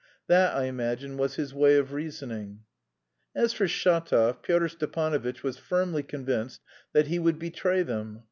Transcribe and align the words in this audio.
That, 0.25 0.55
I 0.55 0.63
imagine, 0.63 1.15
was 1.15 1.35
his 1.35 1.53
way 1.53 1.75
of 1.75 1.93
reasoning. 1.93 2.61
As 3.35 3.53
for 3.53 3.67
Shatov, 3.67 4.41
Pyotr 4.41 4.67
Stepanovitch 4.69 5.43
was 5.43 5.57
firmly 5.59 6.01
convinced 6.01 6.61
that 6.93 7.05
he 7.05 7.19
would 7.19 7.37
betray 7.37 7.83
them. 7.83 8.19